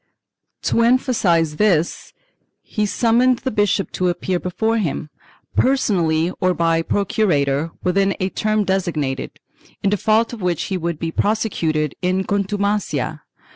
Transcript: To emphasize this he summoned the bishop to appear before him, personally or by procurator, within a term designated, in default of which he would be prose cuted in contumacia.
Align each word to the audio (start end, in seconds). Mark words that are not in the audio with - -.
To 0.63 0.81
emphasize 0.81 1.57
this 1.57 2.11
he 2.63 2.87
summoned 2.87 3.37
the 3.37 3.51
bishop 3.51 3.91
to 3.91 4.09
appear 4.09 4.39
before 4.39 4.79
him, 4.79 5.11
personally 5.55 6.31
or 6.39 6.55
by 6.55 6.81
procurator, 6.81 7.69
within 7.83 8.15
a 8.19 8.29
term 8.29 8.63
designated, 8.63 9.39
in 9.83 9.91
default 9.91 10.33
of 10.33 10.41
which 10.41 10.63
he 10.73 10.75
would 10.77 10.97
be 10.97 11.11
prose 11.11 11.41
cuted 11.43 11.93
in 12.01 12.23
contumacia. 12.23 13.21